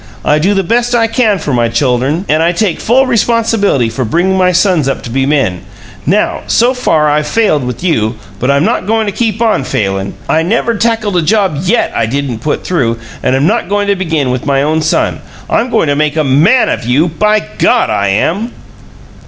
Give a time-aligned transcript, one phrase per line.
[0.25, 4.03] I do the best I can for my chuldern, and I take full responsibility for
[4.03, 5.61] bringin' my sons up to be men.
[6.07, 8.15] Now, so far, I've failed with you.
[8.39, 10.15] But I'm not goin' to keep ON failin'.
[10.27, 13.95] I never tackled a job YET I didn't put through, and I'm not goin' to
[13.95, 15.21] begin with my own son.
[15.47, 17.07] I'm goin' to make a MAN of you.
[17.07, 17.91] By God!
[17.91, 18.53] I am!"